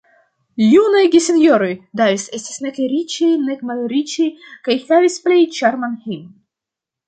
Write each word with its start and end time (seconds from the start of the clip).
Junaj 0.69 1.03
gesinjoroj 1.15 1.67
Davis 2.01 2.25
estis 2.39 2.57
nek 2.67 2.81
riĉaj, 2.95 3.31
nek 3.51 3.63
malriĉaj, 3.73 4.29
kaj 4.67 4.81
havis 4.91 5.23
plej 5.29 5.41
ĉarman 5.61 5.99
hejmon. 6.09 6.29